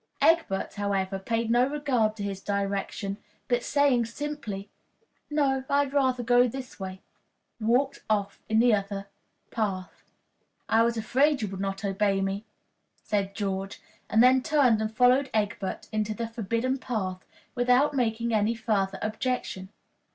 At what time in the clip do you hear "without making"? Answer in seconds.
17.53-18.33